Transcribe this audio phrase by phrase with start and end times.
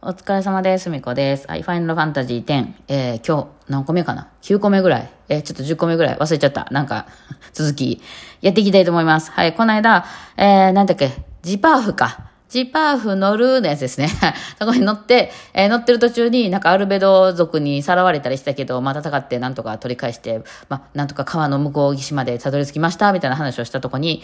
[0.00, 0.90] お疲れ様です。
[0.90, 1.48] みこです。
[1.48, 2.72] はい、ファイナルファンタジー10。
[2.86, 5.10] えー、今日、何個目かな ?9 個目ぐらい。
[5.28, 6.16] えー、ちょっと10個目ぐらい。
[6.18, 6.68] 忘れちゃった。
[6.70, 7.06] なんか、
[7.52, 8.00] 続き、
[8.40, 9.32] やっていきたいと思います。
[9.32, 10.04] はい、この間、
[10.36, 11.10] えー、なんだっけ、
[11.42, 12.28] ジパーフか。
[12.48, 14.08] ジパーフ乗るのやつですね。
[14.60, 24.22] そこに乗って、えー乗ってる途中になんかアルベド族にさらわれたりしたけど、まあ戦ってなんとか取り返して、まあなんとか川の向こう岸までたどり着きました、みたいな話をしたとこに、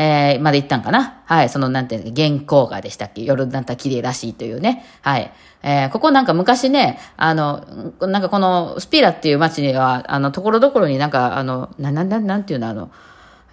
[0.00, 1.22] えー、まで行ったんかな？
[1.24, 3.24] はい、その、なんていうの、原稿画でしたっけ？
[3.24, 4.84] 夜になったら綺麗らしいというね。
[5.02, 5.32] はい。
[5.64, 7.64] えー、ここなんか昔ね、あの、
[8.00, 12.92] なんかこの、スピラっていう街には、あの、ところどころになんか、あの、な、な、ななんていうの、あの、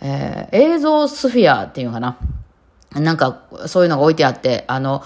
[0.02, 2.18] えー、映像スフィアっていうのかな？
[2.92, 5.02] なんか、そういうのが置いてあって、あの、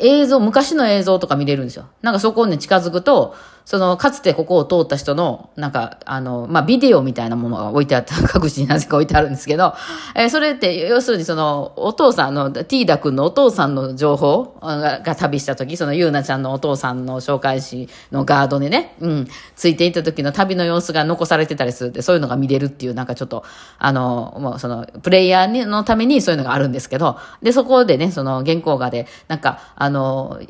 [0.00, 1.86] 映像、昔の映像とか見れるんですよ。
[2.00, 3.34] なんかそこに近づくと、
[3.70, 9.74] その、かつてここを通った人の、なんか、あの、まあ、ビデオみたいなものが置いてあった、各地になぜか置いてあるんですけど、
[10.16, 23.44] えーそれって、要するにその、お父さんの、ティーダ君のお父さんの情報がが旅した時、その、ゆうなちゃんのお父さんの紹介誌のガードにね、うん、ついていった時の旅の様子が残されてたりするって、そういうのが見れるっていう、なんかちょっと、
[23.78, 30.40] あの、もうその、プレイヤーのためにそういうのがあるんですけど、で、そこでね、その、原稿画で、なんか、あの、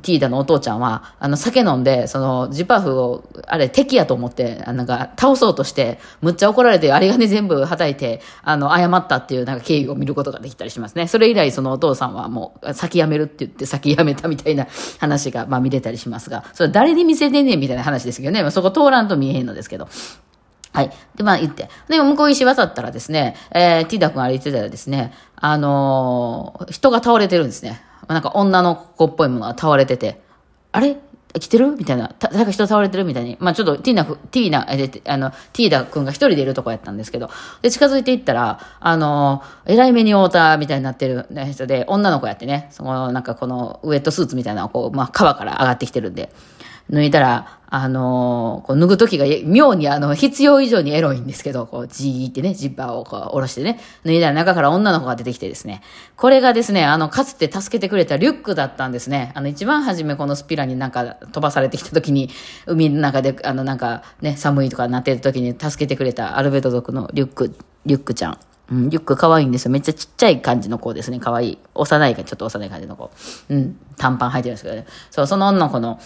[0.00, 11.08] ティーダのお父ちゃんは、あの、酒飲んで、その、ジパフを、あれ、敵やと思って、なんか、倒そうとして、むっちゃ怒られて、あり金全部叩いて、あの、謝ったっていう、なんか、経緯を見ることができたりしますね。
[11.08, 14.66] それ以来、そのお父さんはもう、先辞めるって言って、先辞めたみたいな
[15.00, 19.88] 話が、まあ見れたりしますが、それ誰に見せてんねんみたいな話ですけどね、まあ、そこ通らんと見えへんのですけど。
[20.72, 20.90] はい。
[21.16, 21.68] で、まあ言って。
[21.88, 27.82] で、向こう岸渡ったらですね、えー、ティダ君歩いてたらですね、あのー人が倒れてるんですね。
[28.08, 30.22] なんか女の子っぽいものが倒れてて、
[30.72, 30.96] あれ？
[31.38, 31.72] 来てる？
[31.72, 32.08] みたいな。
[32.08, 33.04] た誰か人倒れてる？
[33.04, 33.36] みたいに。
[33.40, 37.30] まあちょっとティーナ、ティーナ、えあの、ティーダ君が一人でいるとこやったんですけど、
[37.62, 46.32] で、近づいていったら、あの、えらい目に遭うたみたいになってる人で、女の子やってね、その、なんかこのウエットスーツみたいなこう、まあ川から上がってきてるんで、
[46.90, 55.82] 脱いだら、あのーこう脱ぐときが妙にあの、必要以上にエロいんですけど、こう、じーってね、ジッパーをこう、下ろしてね、脱いだら中から女の子が出てきてですね、
[56.16, 59.32] これがですね、あの、かつて助けてくれたリュックだったんですね。
[59.34, 62.28] あの、一番初めこのスピラになんか飛ばされてきたときに、
[62.66, 67.56] 海の中で、あの、なんかね、寒いとかなってるときに助けてくれたアルベド族のリュック、
[67.86, 68.38] リュックちゃん。
[68.70, 69.70] うん、リュック可愛いんですよ。
[69.70, 71.20] めっちゃちっちゃい感じの子ですね。
[71.20, 71.58] 可愛い。
[71.74, 73.10] 幼いか、ちょっと幼い感じの子。
[73.48, 74.86] うん、短パン履いてるんですけどね。
[75.10, 76.00] そう、その女の子の、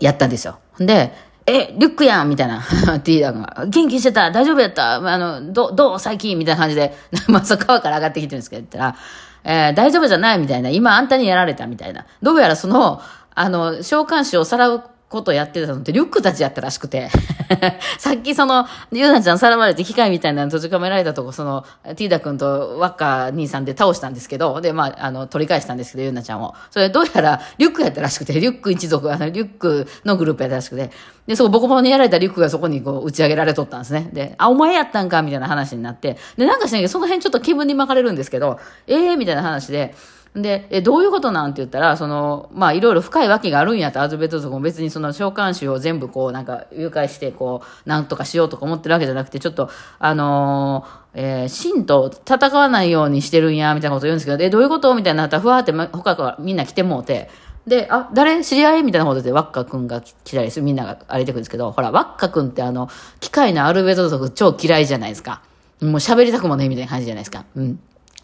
[0.00, 0.58] やったんですよ。
[0.78, 1.12] で、
[1.46, 2.60] え、リュックやんみたいな。
[3.00, 5.98] ティーダーが、元気してた大丈夫やったあの、ど、どう？
[5.98, 6.38] 最近？
[6.38, 6.94] みたいな感じで、
[7.28, 8.96] まあ、そ川から上がってきてるんですけど、言ったら、
[9.42, 10.38] えー大丈夫じゃない？
[10.38, 10.68] みたいな。
[10.70, 12.04] 今あんたにやられたみたいな。
[12.22, 13.00] どうやらその、
[13.34, 17.10] あの、召喚師をさらうことやってたのってリュックたちやったらしくて。
[17.98, 21.64] さっきその、ゆうなちゃんさらわれて機械みたいなの閉じ込められたとこ、その、
[21.96, 26.54] ティーダ君とワッカ兄さんで倒したんですけど、で、まあ、あの、取り返したんですけど、ゆうなちゃんを。
[26.70, 30.92] それどうやらリュックやったらしくて、リュック一族、あの、リュックのグループやったらしくて、
[31.26, 34.10] で、そこボコボコにやられたリュックがそこにこう打ち上げられとったんですね。
[34.12, 39.94] で、あ、お前やったんかみたいな話になって、で、なんかしないけど、その辺ちょっと気分に巻かれるんですけど、ええー、みたいな話で、
[40.34, 49.68] で、え、どういうことなんて言ったら、その、まあ、いろいろ深い訳があるんやと、アズベト族も別にその召喚師を全部こう、なんか、誘拐して、こう、なんとかしようとか思ってるわけじゃなくて、ちょっと、
[49.98, 57.28] あのーえー、神と戦わないようにしてるんや、みたいなこと言うんですけど、え、どういうことみたいになったら、ふわーってま他からみんな来てもうて、
[57.66, 65.42] で、あ、誰知り合いみたいなことで、ワッカ君が来たりする、みんなが歩いてくるんですけど、ほら、ワッカ君ってあの、機械のアルベト族超嫌いじゃないですか。
[65.80, 67.44] もう喋りたくもね、みたいな感じじゃないですか。
[67.56, 67.80] うん。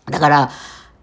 [0.06, 0.50] だから、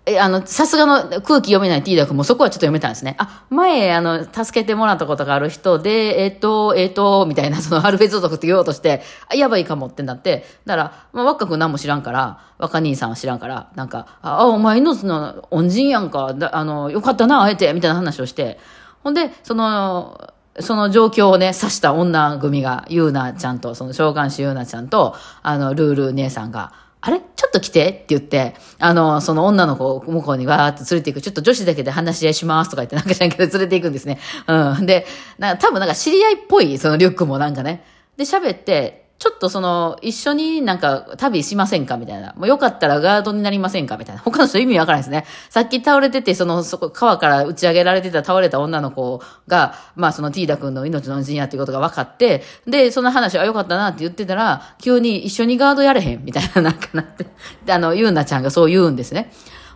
[0.06, 3.16] え、あの、さすがの空気読めないティーダ君もそこはちょっと読めたんですね。
[3.19, 18.59] あ、前、あの、助けてもらったことがある人で、えっ、と、えっ、と、みたいな、その、アルフェズ族って言おうとして、あ、やばいかもってなって、だから、まあ、若く何も知らんから、若兄さんは知らんから、なんか、あ、お前のその、恩人やんか、だあの、よかったな、会えて、みたいな話をして、
[19.06, 26.74] ほんで、その、その状況をね、指した女組が、ゆうなちゃんと、その召喚師ゆうなちゃんと、あの、ルール姉さんが、
[27.06, 27.19] あれ？
[27.19, 27.90] ちょっと来て？
[27.90, 31.22] って言って、あの、その女の子を向こうにわーって連れていく。
[31.22, 34.20] ちょっと女子だけで話し合いしますとか言って、なんか知らんけど連れていくんですね。
[34.47, 34.85] うん。
[34.85, 35.05] で、
[35.38, 37.84] なんか多分なんか知り合いっぽい、そのリュックもなんかね。
[38.16, 42.34] で、喋って、ちょっとその、一緒になんか旅しませんかみたいな。
[42.34, 44.22] もうよかったらガードになりませんかみたいな。
[44.22, 45.25] 他の人意味わからないですね。
[45.49, 57.25] さっき倒れてて、その、そこ、川から打ち上げられてた倒れた女の子が、まあそのティーダ君の命の恩人やっていうことが分かって、で、その話はよかったなって言ってたら、急に一緒にガードやれへんみたいな、なんかなって。
[57.72, 59.31] あの、ゆうなちゃんがそう言うんですね。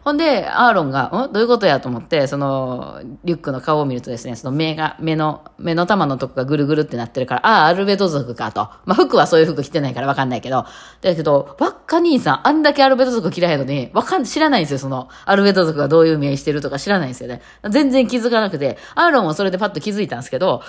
[0.07, 1.33] ほんで、アーロンが、ん？
[1.33, 1.81] どういうことや？
[1.81, 8.69] と思って、その、リュックの顔を見るとですね、その目が、目の、目の玉のとこがぐるぐるってなってるから、ああ、アルベド族かと。
[8.85, 10.65] まあ、服はそういう服着てないからわかんないけど。
[11.01, 17.41] だけど、ワッカ兄さん、あんだけアルベド族嫌いのに、わかん、知らないんですよ、その、アルベド族がどういう目してるとか知らないんですよね。
[17.69, 20.61] 全然気づかなくて、アーロンもそれでパッと気づいたんですけど、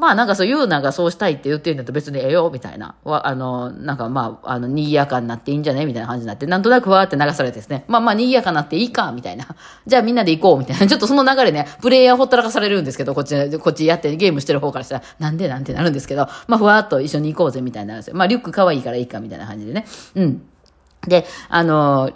[0.00, 2.94] まあなんかそう、ユーナがそうしたいって言ってるんだと別にええよ、みたいな。
[3.04, 7.84] わ、あの、なんかまあ、あの、賑やかになっていいんじゃねみたいな感じになって、なんとなくわーって流されてですね。
[7.86, 9.46] まあまあ、賑やかになっていいか、みたいな。
[9.86, 10.86] じゃあみんなで行こう、みたいな。
[10.88, 18.16] ちょっとその流れね、プレイヤーほったらかされるんですけど、こっち、こっちやってゲームしてる方からしたら、なんでなんてなるんですけど、まあふわーっと一緒に行こうぜ、みたいなんですよ。
[18.16, 19.84] まあリュック可愛いからいいか、みたいな感じでね。
[20.14, 20.42] うん。
[21.06, 22.10] で、あの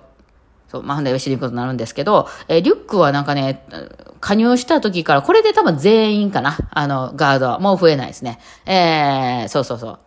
[0.75, 3.65] そう、まあ、で、知ることになるんですけど、えー、リュックはなんかね、
[4.21, 6.57] 加入した時から、これで多分全員かな。
[6.71, 7.61] あの、ガードは。
[7.61, 8.41] もう増えないですね。
[8.67, 9.99] えー、そうそうそう。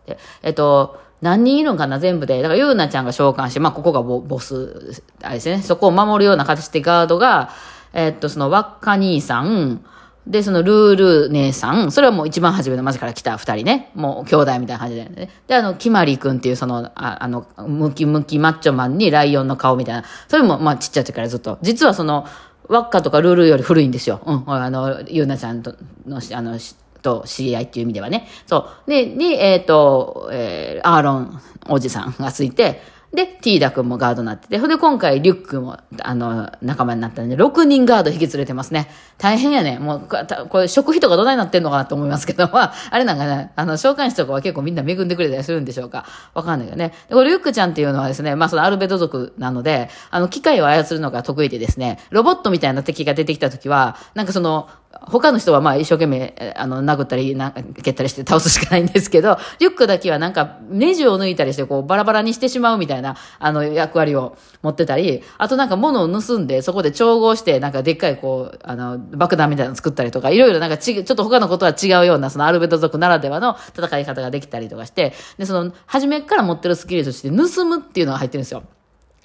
[0.42, 2.42] えっと、何人いるんかな、全部で。
[2.42, 5.62] だから、ゆうなちゃんが召喚して、まあ、ここがボボス、あれですね。
[5.62, 7.50] そこを守るような形でガードが、
[7.94, 9.84] え、っと、その、輪っか兄さん、
[10.28, 13.90] で、そのルール姉さん、それはもう一番初めの街から来た二人ね。
[13.94, 15.30] もう兄弟みたいな感じで、ね。
[15.46, 20.04] で、あの、キマリ君っていうその、ああの、ムキムキマッチョマンにライオンの顔みたいな。
[20.28, 21.58] それも、まあちっちゃい時からずっと。
[21.62, 22.26] 実はその、
[22.68, 24.20] ワッカとかルールより古いんですよ。
[24.26, 24.44] うん。
[24.46, 25.74] あの、ゆうなちゃんと
[26.06, 26.58] の、あの、
[27.00, 28.28] と知り合いっていう意味ではね。
[28.46, 28.90] そう。
[28.90, 32.82] で、に、えっ、ー、と、えー、アーロンおじさんがついて、
[33.12, 38.90] で、ティーダ君もガードになってて、ほんで今回リュックも、あの、仲間になったんで、6人ガード引き連れてますね。
[39.16, 39.78] 大変やね。
[39.78, 40.08] もう、
[40.50, 46.04] これ食費とかどないなってんのかなと思いますけど、まあ、あれなんかね、あの、召喚師とかは結構みんな恵んでくれたりするんでしょうか。
[46.34, 46.92] わかんないよね。
[47.08, 78.62] で、これリュックちゃんっていうのはですね、まあそのアルベド族なので、あの、機械を操るのが得意でですね、ロボットみたいな敵が出てきた時は、なんかその、他の人はまあ一生懸命、あの、殴ったり、なんか蹴ったりして倒すしかないんですけど、リュックだけはなんかネジを抜いたりしてこうバラバラにしてしまうみたいな、あの、役割を持ってたり、あとなんか物を盗んでそこで調合して、なんかでっかいこう、あの、爆弾みたいなの作ったりとか、いろいろなんかち、ちょっと他のことは違うような、そのアルベト族ならではの戦い方ができたりとかして、で、その、初めから持ってるスキルとして盗むっていうのが入ってるんですよ。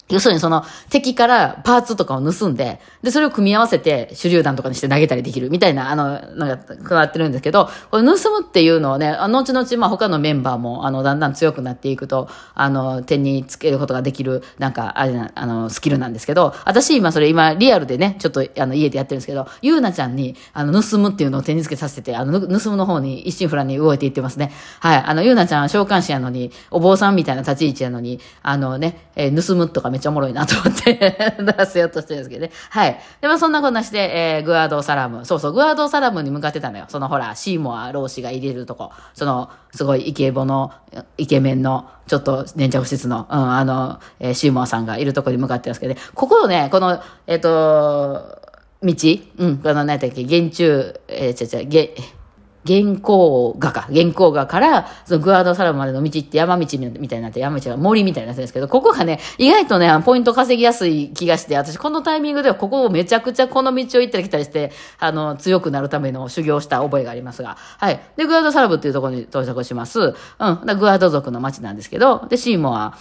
[0.10, 24.52] 要するにその敵からパーツとかを盗んで、で、それを組み合わせて手榴弾とかにして投げたりできるみたいな、あの、なんか、加わってるんですけど、これ盗むっていうのをね、後々、まあ他のメンバーも、あの、だんだん強くなっていくと、あの、手につけることができる、なんか、あれな、あの、スキルなんですけど、私今それ今リアルでね、ちょっとあの、家でやってるんですけど、ゆうなちゃんに、あの、盗むっていうのを手につけさせて、あの、盗むの方に一心不乱に動いていってますね。
[24.80, 24.98] はい。
[24.98, 30.96] あの、ゆうなちゃんは召喚師やのに、お坊さんみたいな立ち位置やのに、あのね、えー、盗むとかめっちゃおもろいなと思って、
[31.40, 32.52] 出せようとしてるんですけどね。
[32.72, 33.00] はい。
[33.22, 35.26] で、まあそんなこんなして、えー、グアードサラム。
[35.26, 36.86] そうそう、グアードサラムに向かってたのよ。
[36.88, 38.92] そのほら、シーモア、ローシが入れるとこ。
[39.14, 40.72] その、すごいイケボの、
[41.18, 46.00] イケメンの、ちょっと粘着質の、うん、あの、えー、シーモアさんがいるとこに向かってるんですけどね。
[46.16, 48.42] ここをね、この、えっ、ー、と、
[48.82, 48.94] 道
[49.38, 51.96] うん、この何やったっけ、原中、えー、ちゃちゃ、げ、
[52.66, 53.88] 原稿画か。
[53.94, 68.00] 原稿画から、そのグアードサラムまでの道って山道みたいになって、山道が森みたいになってるんですけど、ここがね、意外とね、ポイント稼ぎやすい気がして、私このタイミングではここをめちゃくちゃこの道を行ったり来たりして、あの、強くなるための修行した覚えがありますが、はい。
[68.16, 70.00] で、グアードサラムっていうところに到着します。
[70.00, 70.14] うん。
[70.80, 72.98] グアード族の町なんですけど、で、シーモア、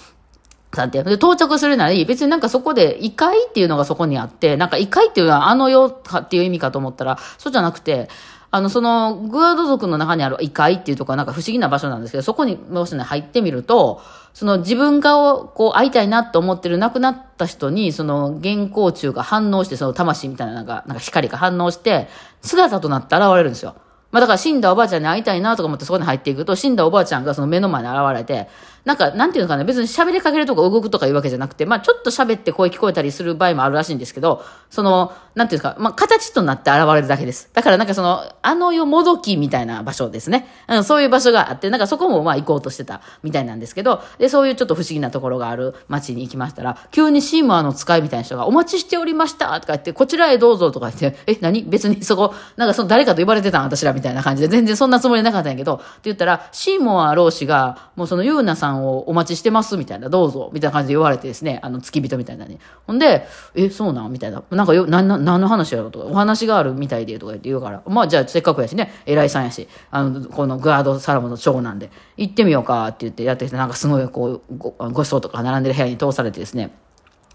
[0.75, 1.03] さんって。
[1.03, 8.09] で、到着するなり、別になんかそこで、異界っていうのがそこにあって、なんか異界っていうのはあの世かっていう意味かと思ったら、そうじゃなくて、
[8.55, 14.03] あの、その、グアド族の中にある異界っていうとこはなんか不思議な場所なんですけど、そこにもしね、入ってみると、
[14.35, 22.09] その自分がをこう会いたいなと思ってる亡くなった人に、その原稿中が反応して、その魂みたいななんか、なんか光が反応して、
[22.43, 23.75] 姿となって現れるんですよ。
[24.11, 28.51] まあだから死んだおばあちゃんに会いたいなとか思ってそこに入っていくと、死んだおばあちゃんがその目の前に現れて、
[28.85, 37.49] なんか、なんていうのかな、別に喋りかけるとか動くとかいうわけじゃなくて、まあちょっと喋って声聞こえたりする場合もあるらしいんですけど、その、なんていうか、まあ形となって現れるだけです。
[37.53, 40.49] だからなんかその、あの世もどきみたいな場所ですね。
[40.69, 51.63] うん、そういう場所があって、なんかそこもまあ行こうとしてたみたいなんですけど、で、そういうちょっと不思議なところがある街に行きましたら、急にシーマーの使いみたいな人が、お待ちしておりましたとか言って、こちらへどうぞとか言って、え、何？
[51.63, 53.63] 別にそこ、なんかその誰かと呼ばれてたん？
[53.63, 62.59] 私らみたいな感じで、全然そんなつもりなかったんやけど、って言ったら、シーモア老師が、もうそのユーナさんをお待ちしてますみたいな、どうぞ、みたいな感じで言われてですね、あの、付き人みたいなに。
[62.87, 64.13] ほんで、え、そうなん？
[64.13, 64.43] みたいな。
[64.51, 76.73] なんかよ、な、な、何の話やろとか、お話があるみたいでとか言って言うから、まあじゃあせっかくやしね、偉いさんやし、あの、このグアードサラムの長男で、行ってみようかって言ってやってきて、なんかすごいこう、ご、ごちそうとか並んでる部屋に通されてですね、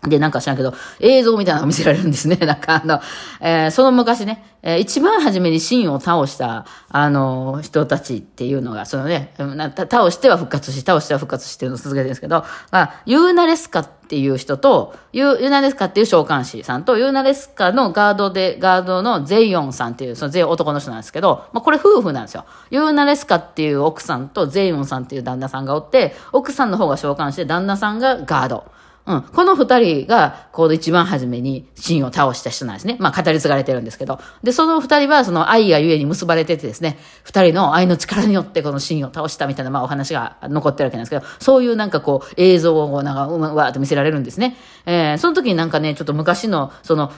[0.04, 2.36] で、なんか知らんけど、映像みたいなのが見せられるんですね。
[2.46, 3.01] なんかあの、
[3.42, 9.34] えー、その昔ね、えー、一番初めにシンを倒した、あの、人たちっていうのが、そのね、
[9.75, 22.46] 倒しては復活し、倒しては復活しってるのを続けてるんですけど、あ、ユーナレスカっていう人と、ユーナレスカっていう召喚師さんと、ユーナレスカのガードで、ガードのゼイヨンさんっていう、そのゼイ男の人なんですけど、まあ、これ夫婦なんですよ。
[22.70, 28.72] ユーナレスカっていう奥さんとゼイヨンさんっていう旦那さんがおって、奥さんの方が召喚して、旦那さんがガード。
[29.08, 29.22] うん。
[29.22, 32.98] この二人が、こう一番初めに真を倒した人なんですね。
[33.00, 34.20] まあ語り継がれてるんですけど。
[34.44, 44.58] で、その二人はその愛がゆえに結ばれててですね、二人の愛の力によってこの真を倒したみたいな、まあお話が残ってるわけなんですけど、そういうなんかこう映像をなんか、うわーっと見せられるんですね。
[44.86, 47.14] えー、その時になんかね、ちょっと昔の、その、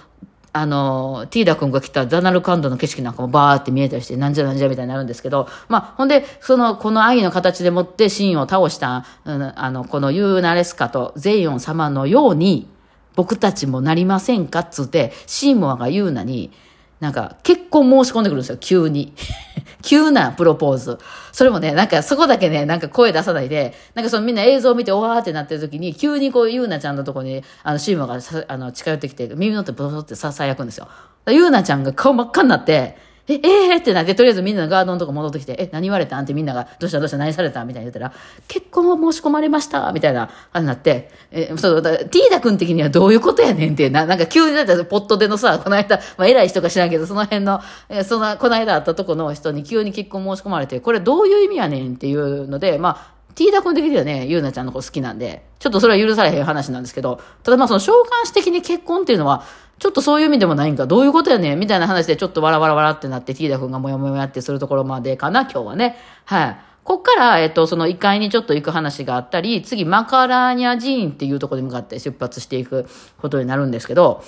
[0.51, 12.67] あの、ティーダ君が来たザナルカンドの景色なんかもバーって見えたりして、なんじゃなんじゃみたいになるんですけど、まあ、ほんで、その、この愛の形でもってシーンを倒した、うん、あの、このユーナレスカとゼイオン様のように、
[13.15, 16.51] 僕たちもなりませんかっつって、シーモアがユーナに、
[16.99, 19.13] なんか、結婚申し込んでくるんですよ、急に。
[19.81, 20.97] 急なプロポーズ。
[21.31, 30.87] それもね、なんかそこだけね、なんか声出さないで、なんかそのみんな映像を見て、おわーってなってる時に、急にこう、ゆうなちゃんのとこに、あの、シーマがあの近寄ってきて、耳のってブソってささやくんですよ。
[31.29, 32.97] ゆうなちゃんが顔真っ赤になって、
[33.29, 38.11] え、えー、ってなって、とりあえずみんなのガードのとこ戻ってきて、え、何言われたんってみんなが、どうしたどうした何されたみたいに言ったら、
[38.47, 59.43] 結婚を申し込まれましたみたいな感じになって、え、そう、だティーダ君的にはどういうことやねんってな、なんか急にだったポットでのさ、この間、まあ偉い人か知らんけど、その辺の、え、その、この間会ったとこの人に急に結婚申し込まれて、これどういう意味やねんっていうので、まあ、ティーダ君的にはね、ゆうなちゃんの子好きなんで、ちょっとそれは許されへん話なんですけど、ただまあその召喚師的に結婚っていうのは、
[59.79, 65.97] ちょっとそういう意味でもないんか、どういうことやねんみたいな話でちょっとわらわらわらってなって、ティーダ君がもやもやってするところまでかな、今日はね。
[66.25, 66.57] はい。
[66.83, 72.87] こっから、えっと、その1階にちょっと行く話があったり、次、マカラーニャ寺院っていうところに向かって出発していく
[73.19, 74.23] ことになるんですけど、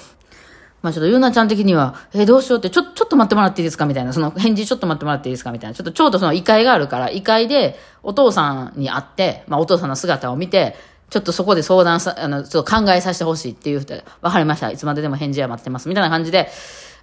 [0.82, 3.86] まあちょっとゆうなちゃん的には、え、どうしようって、ちょ、ちょっと待ってもらっていいですか？
[3.86, 5.52] みたいな、その返事ちょっと待ってもらっていいですか？
[5.52, 5.76] みたいな。
[5.76, 10.76] ちょっとちょうどその異界があるから、異界でお父さんに会って、まあお父さんの姿を見て、
[11.12, 14.72] ちょっとそこで相談さ、あの、ちょっと考えさせてほしいっていう人わかりました。
[14.72, 15.90] いつまででも返事は待ってます。
[15.90, 16.50] みたいな感じで、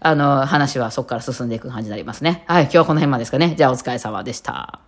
[0.01, 2.45] あの、話はそこから進んでいく感じになりますね。
[2.47, 3.55] はい、今日はこの辺までですかね。
[3.55, 4.88] じゃあお疲れ様でした。